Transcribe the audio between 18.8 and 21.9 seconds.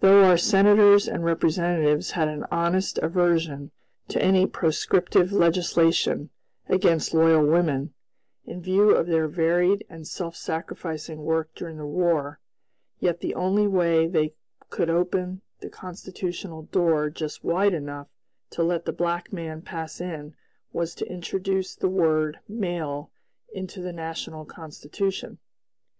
the black man pass in was to introduce the